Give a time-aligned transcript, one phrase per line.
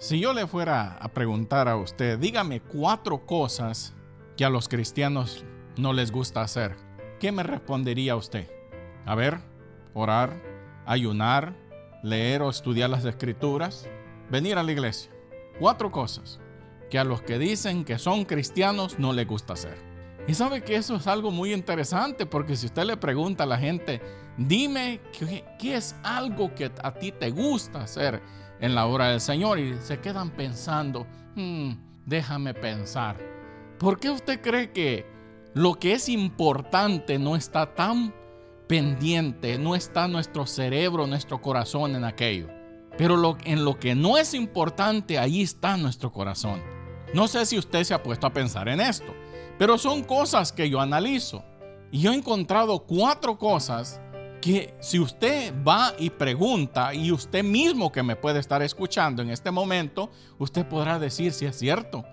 [0.00, 3.92] Si yo le fuera a preguntar a usted, dígame cuatro cosas
[4.34, 5.44] que a los cristianos
[5.76, 6.74] no les gusta hacer,
[7.20, 8.48] ¿qué me respondería usted?
[9.04, 9.40] A ver,
[9.92, 10.40] orar,
[10.86, 11.54] ayunar,
[12.02, 13.90] leer o estudiar las escrituras,
[14.30, 15.12] venir a la iglesia.
[15.58, 16.40] Cuatro cosas
[16.88, 19.76] que a los que dicen que son cristianos no les gusta hacer.
[20.26, 23.58] Y sabe que eso es algo muy interesante porque si usted le pregunta a la
[23.58, 24.00] gente,
[24.38, 25.02] dime
[25.58, 28.22] qué, es algo que a ti te gusta hacer
[28.60, 31.72] en la obra del Señor y se quedan pensando, hmm,
[32.06, 33.16] déjame pensar.
[33.78, 35.06] ¿Por qué usted cree que
[35.54, 38.14] lo que es importante no está tan
[38.68, 42.48] pendiente, no está nuestro cerebro, nuestro corazón en aquello?
[42.98, 46.60] Pero lo, en lo que no es importante, ahí está nuestro corazón.
[47.14, 49.14] No sé si usted se ha puesto a pensar en esto,
[49.58, 51.42] pero son cosas que yo analizo.
[51.90, 54.00] Y yo he encontrado cuatro cosas
[54.40, 59.30] que si usted va y pregunta y usted mismo que me puede estar escuchando en
[59.30, 62.04] este momento, usted podrá decir si es cierto.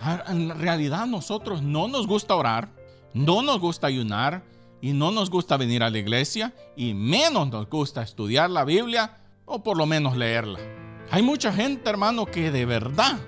[0.00, 2.68] Ah, en realidad nosotros no nos gusta orar,
[3.14, 4.42] no nos gusta ayunar
[4.80, 9.18] y no nos gusta venir a la iglesia y menos nos gusta estudiar la Biblia
[9.44, 10.58] o por lo menos leerla.
[11.10, 13.18] Hay mucha gente, hermano, que de verdad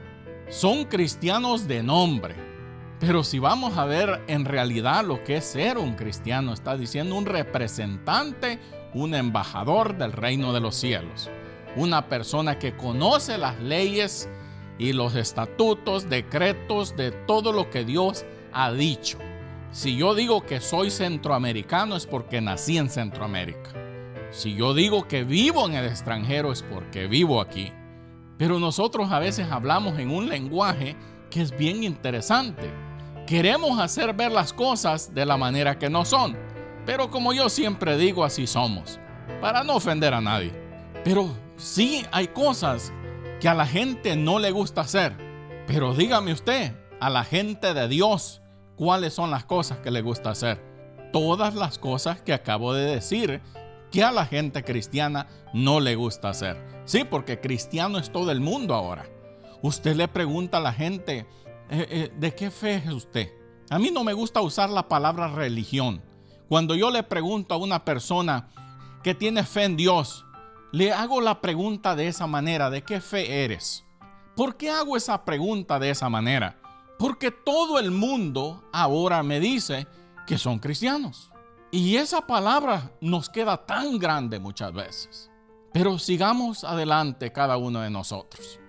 [0.49, 2.54] son cristianos de nombre
[3.07, 7.17] pero si vamos a ver en realidad lo que es ser un cristiano, está diciendo
[7.17, 8.59] un representante,
[8.95, 11.29] un embajador del reino de los cielos.
[11.77, 14.31] Una persona que conoce las leyes
[14.79, 18.25] y los estatutos, decretos de todo lo que Dios
[18.55, 19.19] ha dicho.
[19.71, 23.71] Si yo digo que soy centroamericano es porque nací en Centroamérica.
[24.31, 27.71] Si yo digo que vivo en el extranjero es porque vivo aquí.
[28.39, 30.97] Pero nosotros a veces hablamos en un lenguaje
[31.29, 32.73] que es bien interesante
[33.27, 36.37] queremos hacer ver las cosas de la manera que no son.
[36.87, 39.01] Pero como yo siempre digo, así somos,
[39.41, 40.53] para no ofender a nadie.
[41.03, 42.93] Pero sí hay cosas
[43.41, 45.17] que a la gente no le gusta hacer.
[45.67, 48.43] Pero dígame usted, a la gente de Dios,
[48.77, 50.63] ¿cuáles son las cosas que le gusta hacer?
[51.13, 53.41] Todas las cosas que acabo de decir
[53.91, 56.57] que a la gente cristiana no le gusta hacer.
[56.85, 59.07] Sí, porque cristiano es todo el mundo ahora.
[59.63, 61.27] Usted le pregunta a la gente,
[61.79, 63.33] eh, eh, ¿de qué fe es usted?
[63.71, 66.03] A mí no me gusta usar la palabra religión.
[66.49, 68.49] Cuando yo le pregunto a una persona
[69.03, 70.25] que tiene fe en Dios,
[70.73, 73.85] le hago la pregunta de esa manera, ¿de qué fe eres?
[74.37, 76.59] ¿Por qué hago esa pregunta de esa manera?
[76.99, 79.87] Porque todo el mundo ahora me dice
[80.27, 81.31] que son cristianos.
[81.71, 85.31] Y esa palabra nos queda tan grande muchas veces.
[85.73, 88.61] Pero sigamos adelante cada uno de nosotros.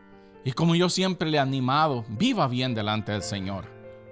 [0.46, 3.66] Y como yo siempre le he animado, viva bien delante del Señor.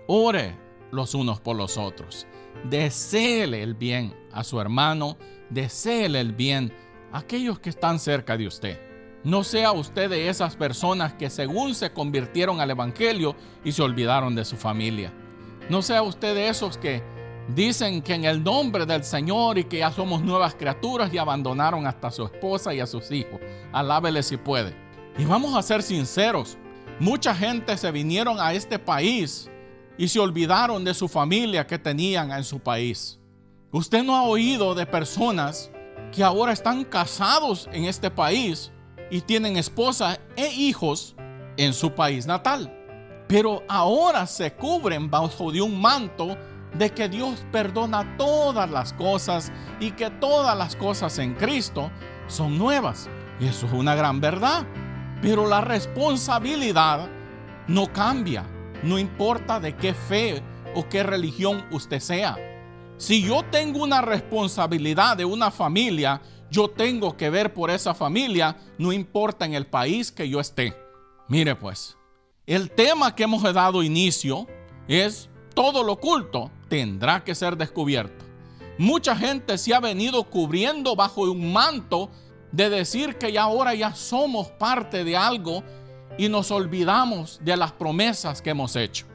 [0.08, 0.58] Ore
[0.92, 2.26] los unos por los otros.
[2.64, 5.16] Deseele el bien a su hermano,
[5.52, 6.74] deseele el bien
[7.12, 8.82] a aquellos que están cerca de usted.
[9.24, 14.34] No sea usted de esas personas que según se convirtieron al Evangelio y se olvidaron
[14.34, 15.14] de su familia.
[15.70, 17.04] No sea usted de esos que
[17.48, 21.86] dicen que en el nombre del Señor y que ya somos nuevas criaturas y abandonaron
[21.86, 23.40] hasta a su esposa y a sus hijos.
[23.72, 24.83] Alábele si puede.
[25.18, 26.58] Y vamos a ser sinceros,
[27.00, 29.50] mucha gente se vinieron a este país
[29.98, 33.20] y se olvidaron de su familia que tenían en su país.
[33.72, 35.72] Usted no ha oído de personas
[36.12, 38.72] que ahora están casados en este país
[39.12, 41.16] y tienen esposa e hijos
[41.58, 42.72] en su país natal.
[43.28, 46.38] Pero ahora se cubren bajo de un manto
[46.78, 51.92] de que Dios perdona todas las cosas y que todas las cosas en Cristo
[52.28, 53.10] son nuevas.
[53.40, 54.66] Y eso es una gran verdad.
[55.24, 57.10] Pero la responsabilidad
[57.70, 58.46] no cambia,
[58.84, 60.44] no importa de qué fe
[60.76, 62.38] o qué religión usted sea.
[62.98, 68.58] Si yo tengo una responsabilidad de una familia, yo tengo que ver por esa familia,
[68.78, 70.78] no importa en el país que yo esté.
[71.30, 71.98] Mire pues,
[72.46, 74.46] el tema que hemos dado inicio
[74.90, 78.26] es todo lo oculto tendrá que ser descubierto.
[78.78, 82.12] Mucha gente se ha venido cubriendo bajo un manto
[82.54, 85.64] de decir que ya ahora ya somos parte de algo
[86.20, 89.08] y nos olvidamos de las promesas que hemos hecho.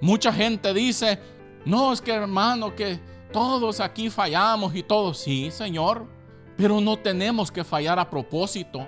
[0.00, 1.18] Mucha gente dice,
[1.64, 3.00] no, es que hermano, que
[3.32, 6.06] todos aquí fallamos y todos, sí, Señor,
[6.56, 8.86] pero no tenemos que fallar a propósito.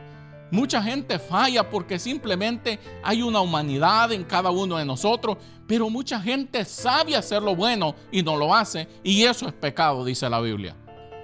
[0.53, 6.21] Mucha gente falla porque simplemente hay una humanidad en cada uno de nosotros, pero mucha
[6.21, 10.41] gente sabe hacer lo bueno y no lo hace, y eso es pecado, dice la
[10.41, 10.77] Biblia.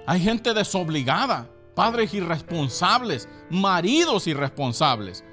[0.05, 5.23] Hay gente desobligada padres irresponsables, maridos irresponsables,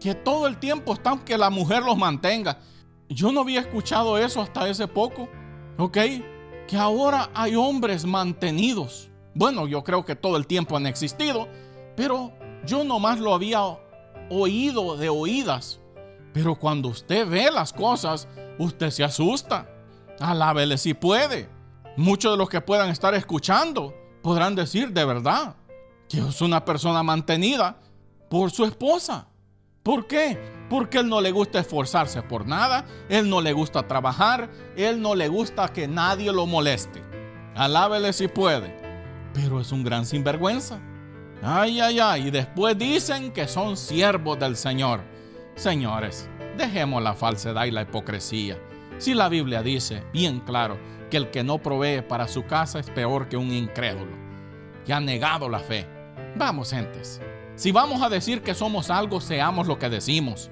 [0.00, 2.58] que todo el tiempo están que la mujer los mantenga.
[3.08, 5.28] Yo no había escuchado eso hasta ese poco,
[5.78, 5.98] ¿ok?
[6.66, 9.10] Que ahora hay hombres mantenidos.
[9.34, 11.48] Bueno, yo creo que todo el tiempo han existido,
[11.96, 12.32] pero
[12.64, 13.60] yo nomás lo había
[14.30, 15.80] oído de oídas.
[16.32, 18.26] Pero cuando usted ve las cosas,
[18.58, 19.68] usted se asusta.
[20.18, 21.48] Alábele si puede.
[21.96, 25.56] Muchos de los que puedan estar escuchando podrán decir de verdad
[26.18, 27.78] es una persona mantenida
[28.28, 29.28] por su esposa.
[29.82, 30.38] ¿Por qué?
[30.70, 35.14] Porque él no le gusta esforzarse por nada, él no le gusta trabajar, él no
[35.14, 37.02] le gusta que nadie lo moleste.
[37.54, 38.74] Alábele si puede,
[39.34, 40.80] pero es un gran sinvergüenza.
[41.42, 45.00] Ay, ay, ay, y después dicen que son siervos del Señor.
[45.56, 48.56] Señores, dejemos la falsedad y la hipocresía.
[48.98, 50.78] Si la Biblia dice bien claro
[51.10, 54.16] que el que no provee para su casa es peor que un incrédulo,
[54.86, 55.86] que ha negado la fe.
[56.34, 57.20] Vamos, gentes,
[57.56, 60.50] si vamos a decir que somos algo, seamos lo que decimos.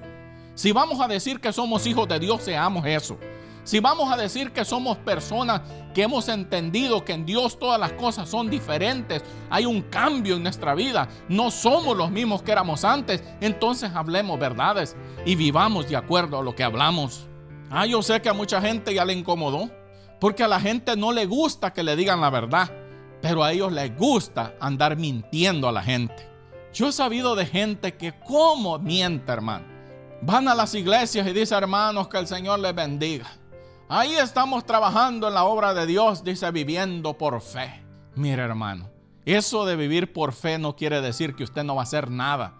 [0.53, 3.17] Si vamos a decir que somos hijos de Dios, seamos eso.
[3.63, 5.61] Si vamos a decir que somos personas
[5.93, 10.43] que hemos entendido que en Dios todas las cosas son diferentes, hay un cambio en
[10.43, 14.95] nuestra vida, no somos los mismos que éramos antes, entonces hablemos verdades
[15.25, 17.27] y vivamos de acuerdo a lo que hablamos.
[17.69, 19.69] Ah, yo sé que a mucha gente ya le incomodó,
[20.19, 22.71] porque a la gente no le gusta que le digan la verdad,
[23.21, 26.27] pero a ellos les gusta andar mintiendo a la gente.
[26.73, 29.65] Yo he sabido de gente que como miente, hermano.
[30.21, 33.29] Van a las iglesias y dice, hermanos, que el Señor les bendiga.
[33.89, 37.83] Ahí estamos trabajando en la obra de Dios, dice, viviendo por fe.
[38.15, 38.89] Mire, hermano,
[39.25, 42.53] eso de vivir por fe no quiere decir que usted no va a hacer nada.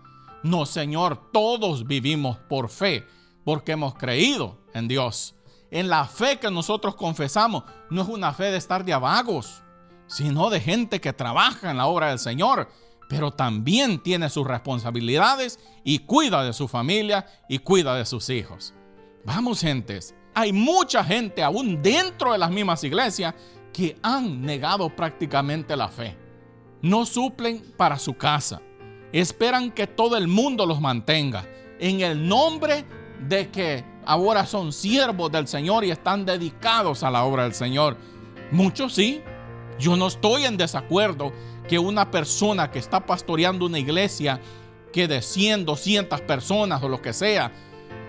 [0.44, 3.06] No, Señor, todos vivimos por fe,
[3.46, 5.36] porque hemos creído en Dios.
[5.70, 9.64] En la fe que nosotros confesamos, no es una fe de estar de vagos,
[10.12, 12.68] sino de gente que trabaja en la obra del Señor
[13.12, 18.74] pero también tiene sus responsabilidades y cuida de su familia y cuida de sus hijos.
[19.26, 23.36] Vamos, gentes, hay mucha gente aún dentro de las mismas iglesias
[23.74, 26.16] que han negado prácticamente la fe.
[26.82, 28.62] No suplen para su casa.
[29.12, 31.46] Esperan que todo el mundo los mantenga
[31.82, 32.86] en el nombre
[33.28, 37.98] de que ahora son siervos del Señor y están dedicados a la obra del Señor.
[38.52, 39.22] Muchos sí.
[39.82, 41.34] Yo no estoy en desacuerdo
[41.68, 44.40] que una persona que está pastoreando una iglesia
[44.94, 47.52] que de 100, 200 personas o lo que sea,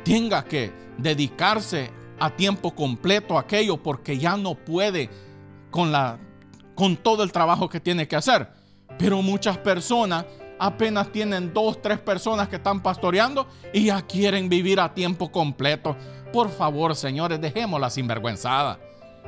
[0.05, 1.91] tenga que dedicarse
[2.21, 5.09] a tiempo completo a aquello porque ya no puede
[5.71, 6.19] con, la,
[6.75, 8.51] con todo el trabajo que tiene que hacer.
[8.99, 10.27] Pero muchas personas
[10.59, 15.97] apenas tienen dos, tres personas que están pastoreando y ya quieren vivir a tiempo completo.
[16.35, 18.79] Por favor, señores, dejemos la sinvergüenzada.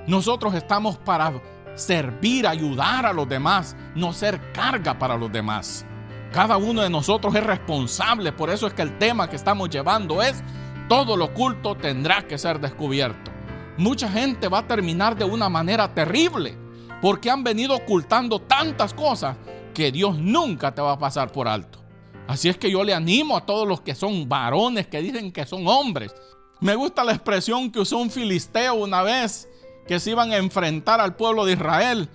[0.06, 1.32] Nosotros estamos para
[1.74, 5.84] servir, ayudar a los demás, no ser carga para los demás.
[6.32, 10.20] Cada uno de nosotros es responsable, por eso es que el tema que estamos llevando
[10.20, 10.42] es,
[10.88, 13.30] todo lo oculto tendrá que ser descubierto.
[13.76, 16.56] Mucha gente va a terminar de una manera terrible,
[17.00, 19.36] porque han venido ocultando tantas cosas
[19.72, 21.80] que Dios nunca te va a pasar por alto.
[22.26, 25.44] Así es que yo le animo a todos los que son varones, que dicen que
[25.44, 26.14] son hombres.
[26.60, 29.48] Me gusta la expresión que usó un filisteo una vez
[29.86, 32.08] que se iban a enfrentar al pueblo de Israel,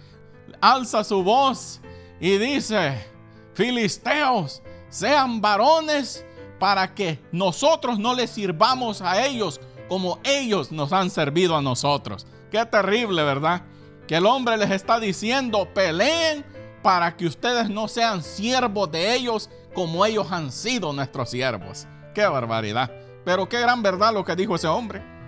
[0.62, 1.82] alza su voz
[2.20, 3.06] y dice,
[3.54, 6.26] Filisteos, sean varones
[6.60, 12.26] para que nosotros no les sirvamos a ellos como ellos nos han servido a nosotros.
[12.52, 13.64] Qué terrible, ¿verdad?
[14.08, 16.46] Que el hombre les está diciendo, peleen
[16.82, 21.88] para que ustedes no sean siervos de ellos como ellos han sido nuestros siervos.
[22.14, 22.92] Qué barbaridad.
[23.26, 25.19] Pero qué gran verdad lo que dijo ese hombre.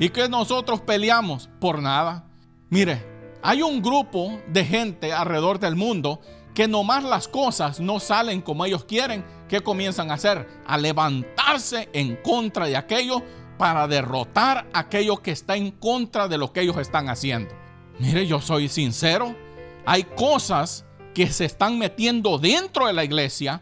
[0.00, 1.50] ¿Y que nosotros peleamos?
[1.60, 2.24] Por nada.
[2.70, 3.04] Mire,
[3.42, 6.22] hay un grupo de gente alrededor del mundo
[6.54, 10.48] que nomás las cosas no salen como ellos quieren, ¿qué comienzan a hacer?
[10.66, 13.22] A levantarse en contra de aquello
[13.58, 17.54] para derrotar aquello que está en contra de lo que ellos están haciendo.
[17.98, 19.36] Mire, yo soy sincero,
[19.84, 23.60] hay cosas que se están metiendo dentro de la iglesia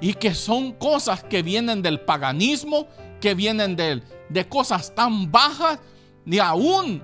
[0.00, 2.88] y que son cosas que vienen del paganismo,
[3.20, 5.78] que vienen del, de cosas tan bajas,
[6.24, 7.02] ni aún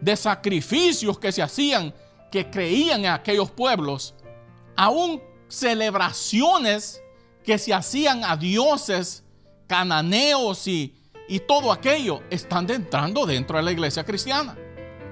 [0.00, 1.94] de sacrificios que se hacían,
[2.30, 4.14] que creían en aquellos pueblos,
[4.76, 7.02] aún celebraciones
[7.44, 9.24] que se hacían a dioses
[9.66, 10.94] cananeos y,
[11.28, 14.56] y todo aquello, están entrando dentro de la iglesia cristiana.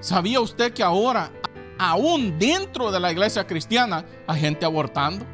[0.01, 1.33] ¿Sabía usted que ahora,
[1.79, 5.27] aún dentro de la iglesia cristiana, hay gente abortando?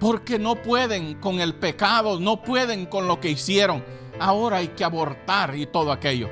[0.00, 3.84] Porque no pueden con el pecado, no pueden con lo que hicieron
[4.20, 6.28] ahora hay que abortar y todo aquello.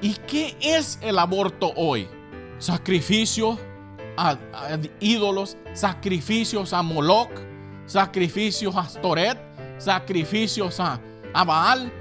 [0.00, 2.08] ¿Y qué es el aborto hoy?
[2.58, 3.58] Sacrificios
[4.16, 4.36] a,
[5.00, 7.30] ídolos, sacrificios a Moloch,
[7.86, 9.38] sacrificios a Storet,
[9.78, 11.00] sacrificios a,
[11.32, 11.92] Baal.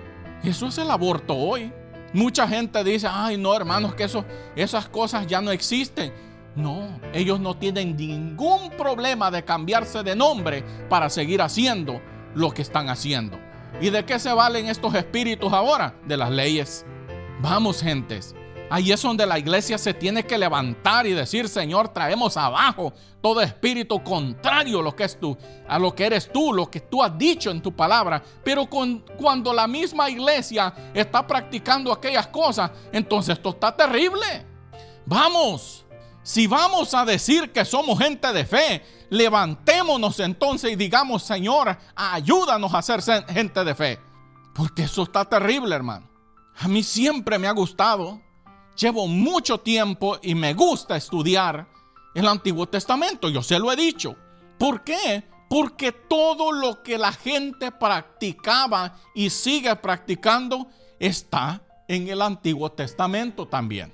[0.44, 1.72] Eso es el aborto hoy.
[2.14, 4.24] Mucha gente dice, ay no hermanos, que eso,
[4.56, 6.14] esas cosas ya no existen.
[6.56, 12.02] No, ellos no tienen ningún problema de cambiarse de nombre para seguir haciendo
[12.34, 13.38] lo que están haciendo.
[13.82, 15.94] ¿Y de qué se valen estos espíritus ahora?
[16.06, 16.86] De las leyes.
[17.42, 18.34] Vamos, gentes.
[18.70, 23.42] Ahí es donde la iglesia se tiene que levantar y decir, Señor, traemos abajo todo
[23.42, 27.16] espíritu contrario a lo que tú, a lo que eres tú, lo que tú has
[27.18, 28.24] dicho en tu palabra.
[28.44, 34.46] Pero cuando la misma iglesia está practicando aquellas cosas, entonces esto está terrible.
[35.06, 35.86] Vamos,
[36.24, 42.74] si vamos a decir que somos gente de fe, levantémonos entonces y digamos, Señor, ayúdanos
[42.74, 44.00] a ser gente de fe.
[44.54, 46.08] Porque eso está terrible, hermano.
[46.60, 48.22] A mí siempre me ha gustado
[48.76, 51.68] llevo mucho tiempo y me gusta estudiar
[52.14, 54.16] el Antiguo Testamento, yo se lo he dicho.
[54.58, 55.24] ¿Por qué?
[55.50, 60.68] Porque todo lo que la gente practicaba y sigue practicando
[61.00, 63.94] está en el Antiguo Testamento también.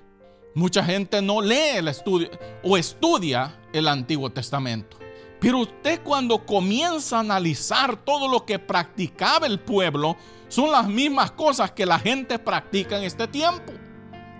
[0.53, 2.29] Mucha gente no lee el estudio
[2.63, 5.00] o estudia el Antiguo Testamento.
[5.41, 10.15] Pero usted cuando comienza a analizar todo lo que practicaba el pueblo,
[10.47, 13.73] son las mismas cosas que la gente practica en este tiempo.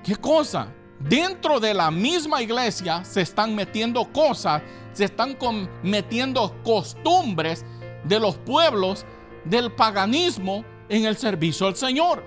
[0.04, 0.72] ¿Qué cosa?
[1.00, 4.62] Dentro de la misma iglesia se están metiendo cosas,
[4.94, 5.36] se están
[5.82, 7.66] metiendo costumbres
[8.04, 9.04] de los pueblos
[9.44, 12.24] del paganismo en el servicio al Señor.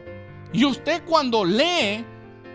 [0.52, 2.04] Y usted cuando lee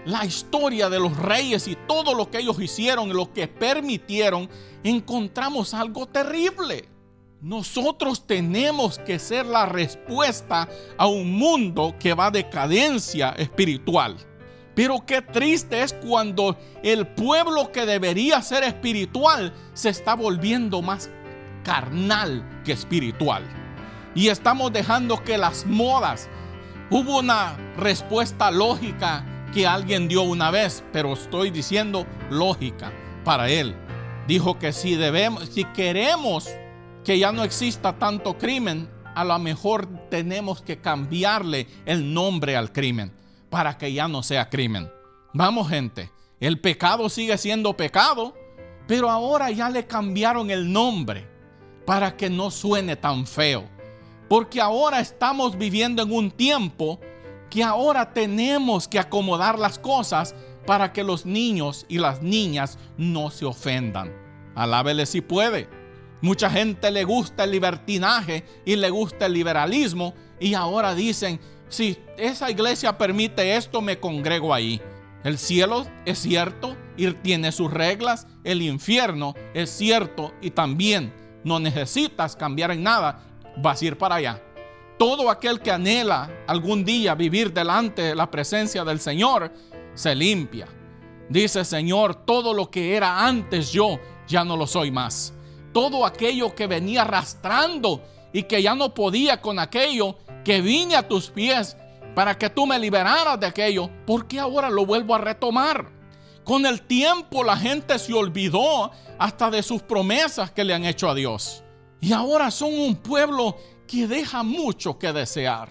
[0.10, 4.50] la historia de los reyes y todo lo que ellos hicieron, lo que permitieron,
[4.84, 6.90] encontramos algo terrible.
[7.42, 14.18] Nosotros tenemos que ser la respuesta a un mundo que va a decadencia espiritual.
[14.76, 21.10] Pero qué triste es cuando el pueblo que debería ser espiritual se está volviendo más
[21.64, 23.44] carnal que espiritual.
[24.16, 26.30] Y estamos dejando que las modas,
[26.90, 32.92] hubo una respuesta lógica que alguien dio una vez, pero estoy diciendo lógica
[33.24, 33.76] para él.
[34.28, 36.50] Dijo que si debemos, si queremos
[37.04, 42.72] que ya no exista tanto crimen, a lo mejor tenemos que cambiarle el nombre al
[42.72, 43.12] crimen
[43.50, 44.92] para que ya no sea crimen.
[45.34, 48.36] Vamos gente, el pecado sigue siendo pecado,
[48.88, 51.28] pero ahora ya le cambiaron el nombre
[51.86, 53.64] para que no suene tan feo.
[54.28, 57.00] Porque ahora estamos viviendo en un tiempo
[57.50, 63.32] que ahora tenemos que acomodar las cosas para que los niños y las niñas no
[63.32, 64.14] se ofendan.
[64.56, 65.70] Alábele si puede.
[66.22, 71.40] Mucha gente le gusta el libertinaje y le gusta el liberalismo y ahora dicen,
[71.70, 74.82] si esa iglesia permite esto, me congrego ahí.
[75.24, 78.28] El cielo es cierto y tiene sus reglas.
[78.44, 81.14] El infierno es cierto y también
[81.44, 83.24] no necesitas cambiar en nada.
[83.58, 84.42] Vas a ir para allá.
[85.00, 89.50] Todo aquel que anhela algún día vivir delante de la presencia del Señor,
[89.94, 90.68] se limpia.
[91.30, 95.34] Dice Señor, todo lo que era antes yo, ya no lo soy más.
[95.72, 98.04] Todo aquello que venía arrastrando
[98.34, 101.78] y que ya no podía con aquello, que vine a tus pies
[102.14, 105.90] para que tú me liberaras de aquello, ¿por qué ahora lo vuelvo a retomar?
[106.44, 111.10] Con el tiempo la gente se olvidó hasta de sus promesas que le han hecho
[111.10, 111.64] a Dios.
[112.02, 113.56] Y ahora son un pueblo
[113.90, 115.70] que deja mucho que desear.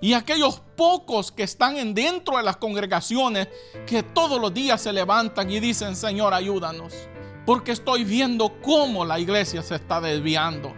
[0.00, 3.48] Y aquellos pocos que están en dentro de las congregaciones
[3.86, 6.94] que todos los días se levantan y dicen, Señor, ayúdanos.
[7.44, 10.74] Porque estoy viendo cómo la iglesia se está desviando.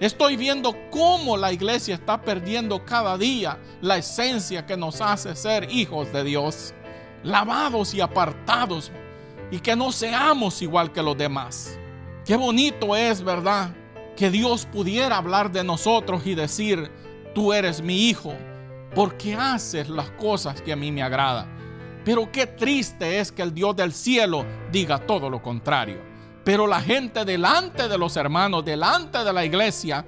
[0.00, 5.70] Estoy viendo cómo la iglesia está perdiendo cada día la esencia que nos hace ser
[5.70, 6.72] hijos de Dios,
[7.22, 8.90] lavados y apartados,
[9.50, 11.78] y que no seamos igual que los demás.
[12.24, 13.74] Qué bonito es, ¿verdad?
[14.20, 16.90] Que Dios pudiera hablar de nosotros y decir,
[17.34, 18.34] tú eres mi hijo,
[18.94, 21.48] porque haces las cosas que a mí me agradan.
[22.04, 26.02] Pero qué triste es que el Dios del cielo diga todo lo contrario.
[26.44, 30.04] Pero la gente delante de los hermanos, delante de la iglesia,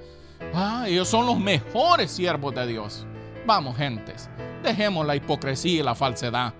[0.53, 3.07] ah, ellos son los mejores siervos de Dios.
[3.47, 4.29] Vamos, gentes,
[4.61, 6.53] dejemos la hipocresía y la falsedad.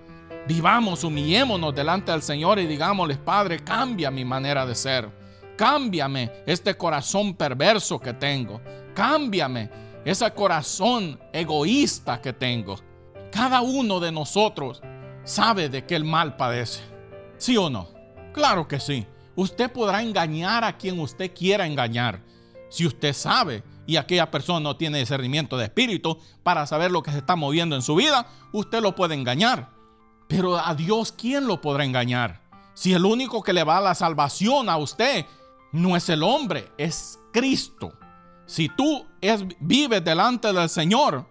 [0.48, 5.23] Vivamos, humillémonos delante del Señor y digámosles, Padre, cambia mi manera de ser.
[5.56, 8.60] Cámbiame este corazón perverso que tengo.
[8.94, 9.70] Cámbiame
[10.04, 12.76] ese corazón egoísta que tengo.
[13.30, 14.82] Cada uno de nosotros
[15.24, 16.82] sabe de qué el mal padece.
[17.38, 17.88] ¿Sí o no?
[18.32, 19.06] Claro que sí.
[19.36, 22.22] Usted podrá engañar a quien usted quiera engañar.
[22.68, 27.10] Si usted sabe y aquella persona no tiene discernimiento de espíritu para saber lo que
[27.10, 29.70] se está moviendo en su vida, usted lo puede engañar.
[30.28, 32.40] Pero a Dios, ¿quién lo podrá engañar?
[32.74, 35.26] Si el único que le va a la salvación a usted
[35.74, 37.92] no es el hombre, es Cristo.
[38.46, 41.26] Si tú es, vives delante del Señor,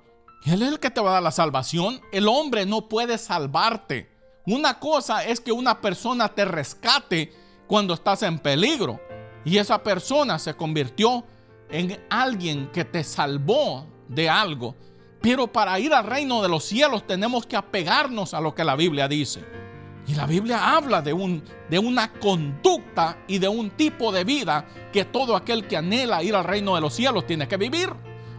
[0.46, 2.02] Él es el que te va a dar la salvación.
[2.12, 4.12] El hombre no puede salvarte.
[4.46, 7.32] Una cosa es que una persona te rescate
[7.68, 9.00] cuando estás en peligro.
[9.46, 11.24] Y esa persona se convirtió
[11.70, 14.76] en alguien que te salvó de algo.
[15.22, 18.76] Pero para ir al reino de los cielos tenemos que apegarnos a lo que la
[18.76, 19.63] Biblia dice.
[20.06, 24.66] Y la Biblia habla de, un, de una conducta y de un tipo de vida
[24.92, 27.90] que todo aquel que anhela ir al reino de los cielos tiene que vivir.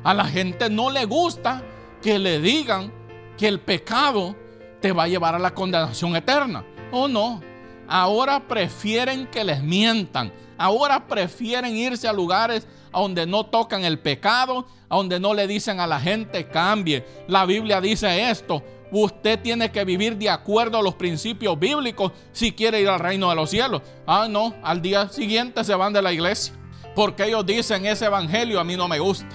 [0.02, 1.62] A la gente no le gusta
[2.02, 2.92] que le digan
[3.38, 4.36] que el pecado
[4.80, 6.64] te va a llevar a la condenación eterna.
[6.92, 7.40] ¿O no?
[7.88, 10.32] Ahora prefieren que les mientan.
[10.58, 15.86] Ahora prefieren irse a lugares donde no tocan el pecado, donde no le dicen a
[15.86, 17.04] la gente cambie.
[17.26, 18.62] La Biblia dice esto.
[18.96, 23.28] Usted tiene que vivir de acuerdo a los principios bíblicos si quiere ir al reino
[23.28, 23.82] de los cielos.
[24.06, 26.54] Ah, no, al día siguiente se van de la iglesia.
[26.94, 29.26] Porque ellos dicen ese evangelio a mí no me gusta.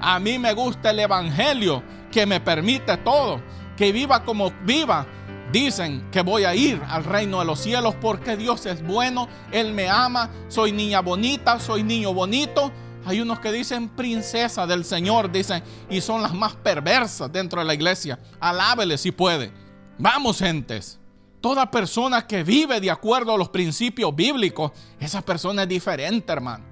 [0.00, 3.42] A mí me gusta el evangelio que me permite todo.
[3.76, 5.06] Que viva como viva
[5.52, 9.74] Dicen que voy a ir al reino de los cielos porque Dios es bueno, Él
[9.74, 12.72] me ama, soy niña bonita, soy niño bonito.
[13.04, 17.66] Hay unos que dicen princesa del Señor, dicen, y son las más perversas dentro de
[17.66, 18.18] la iglesia.
[18.40, 19.52] Alábele si puede.
[19.98, 20.98] Vamos, gentes.
[21.40, 26.64] Toda persona que vive de acuerdo a los principios bíblicos, esa persona es diferente, hermano.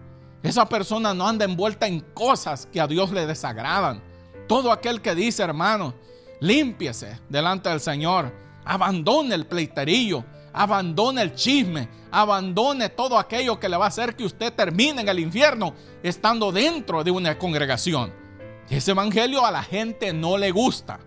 [0.43, 4.03] Esa persona no anda envuelta en cosas que a Dios le desagradan.
[4.47, 5.95] Todo aquel que dice, hermano,
[6.41, 8.33] límpiese delante del Señor
[8.65, 14.25] Abandone el pleiterillo, abandone el chisme, abandone todo aquello que le va a hacer que
[14.25, 18.13] usted termine en el infierno estando dentro de una congregación.
[18.69, 21.01] Ese evangelio a la gente no le gusta.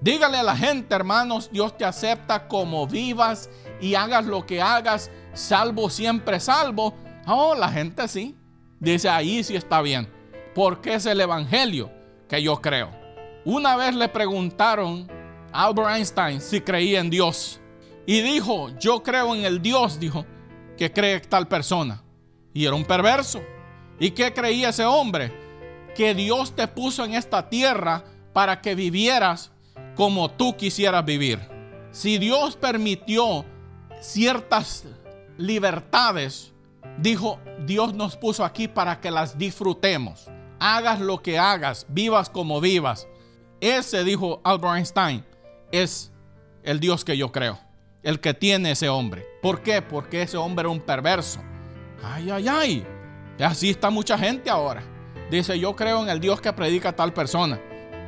[0.00, 5.10] Dígale a la gente, hermanos, Dios te acepta como vivas y hagas lo que hagas,
[5.34, 6.94] salvo siempre salvo.
[7.26, 8.34] Oh, la gente sí.
[8.78, 10.08] Dice, ahí sí está bien.
[10.54, 11.90] Porque es el evangelio
[12.28, 12.90] que yo creo.
[13.44, 15.06] Una vez le preguntaron
[15.52, 17.59] Albert Einstein si creía en Dios.
[18.06, 20.26] Y dijo, yo creo en el Dios, dijo,
[20.76, 22.02] que cree tal persona.
[22.52, 23.40] Y era un perverso.
[23.98, 25.32] ¿Y qué creía ese hombre?
[25.94, 29.52] Que Dios te puso en esta tierra para que vivieras
[29.94, 31.38] como tú quisieras vivir.
[31.92, 33.44] Si Dios permitió
[34.00, 34.84] ciertas
[35.36, 36.52] libertades,
[36.98, 40.28] dijo, Dios nos puso aquí para que las disfrutemos.
[40.58, 43.06] Hagas lo que hagas, vivas como vivas.
[43.60, 45.24] Ese, dijo Albert Einstein,
[45.72, 46.12] es
[46.62, 47.58] el Dios que yo creo,
[48.02, 49.26] el que tiene ese hombre.
[49.42, 49.82] ¿Por qué?
[49.82, 51.40] Porque ese hombre era un perverso.
[52.02, 52.86] Ay, ay, ay.
[53.38, 54.82] Y así está mucha gente ahora.
[55.30, 57.60] Dice, yo creo en el Dios que predica a tal persona.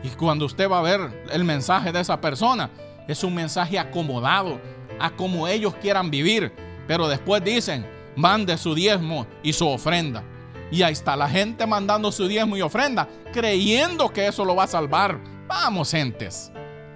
[0.02, 2.70] Y cuando usted va a ver el mensaje de esa persona,
[3.06, 4.60] es un mensaje acomodado
[4.98, 6.52] a como ellos quieran vivir.
[6.88, 10.24] Pero después dicen, mande su diezmo y su ofrenda.
[10.70, 14.64] Y ahí está la gente mandando su diezmo y ofrenda, creyendo que eso lo va
[14.64, 15.20] a salvar.
[15.46, 16.50] Vamos, gentes.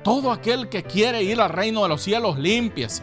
[0.07, 3.03] Todo aquel que quiere ir al reino de los cielos, límpiese.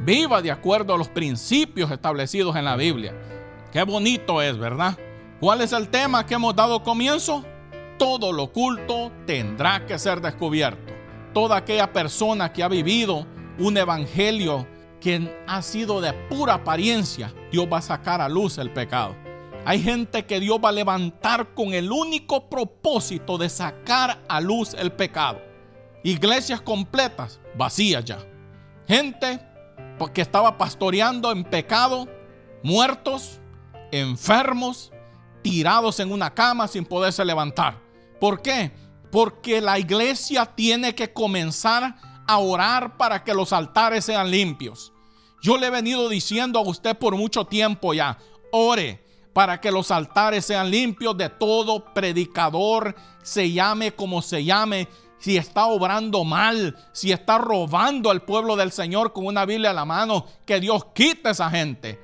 [0.00, 3.14] Viva de acuerdo a los principios establecidos en la Biblia.
[3.70, 4.98] Qué bonito es, ¿verdad?
[5.38, 7.44] ¿Cuál es el tema que hemos dado comienzo?
[7.96, 10.92] Todo lo oculto tendrá que ser descubierto.
[11.32, 13.24] Toda aquella persona que ha vivido
[13.60, 14.66] un evangelio
[15.00, 19.14] que ha sido de pura apariencia, Dios va a sacar a luz el pecado.
[19.64, 24.74] Hay gente que Dios va a levantar con el único propósito de sacar a luz
[24.74, 25.51] el pecado
[26.02, 28.18] iglesias completas vacías ya.
[28.86, 29.40] Gente
[30.14, 32.08] que estaba pastoreando en pecado,
[32.62, 33.40] muertos,
[33.92, 34.90] enfermos,
[35.42, 37.80] tirados en una cama sin poderse levantar.
[38.20, 38.72] ¿Por qué?
[39.10, 44.92] Porque la iglesia tiene que comenzar a orar para que los altares sean limpios.
[45.42, 48.18] Yo le he venido diciendo a usted por mucho tiempo ya,
[48.52, 54.88] ore para que los altares sean limpios de todo predicador, se llame como se llame,
[55.22, 59.72] si está obrando mal, si está robando al pueblo del Señor con una Biblia a
[59.72, 62.00] la mano, que Dios quite a esa gente.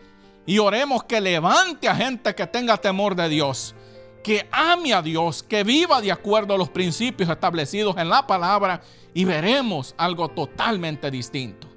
[0.47, 3.75] Y oremos que levante a gente que tenga temor de Dios,
[4.23, 8.83] que ame a Dios, que viva de acuerdo a los principios establecidos en la palabra
[9.13, 11.68] y veremos algo totalmente distinto.